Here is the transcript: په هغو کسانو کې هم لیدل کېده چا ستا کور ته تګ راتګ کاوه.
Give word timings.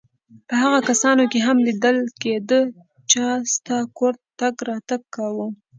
په 0.47 0.53
هغو 0.61 0.79
کسانو 0.89 1.23
کې 1.31 1.39
هم 1.47 1.57
لیدل 1.67 1.97
کېده 2.21 2.61
چا 3.11 3.27
ستا 3.53 3.77
کور 3.97 4.13
ته 4.19 4.23
تګ 4.39 4.55
راتګ 4.67 5.01
کاوه. 5.15 5.47